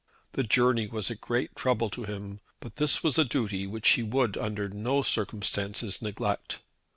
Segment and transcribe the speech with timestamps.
[0.31, 4.01] The journey was a great trouble to him, but this was a duty which he
[4.01, 6.57] would under no circumstances neglect.